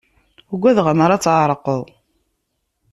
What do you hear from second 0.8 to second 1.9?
amar ad tεerqeḍ.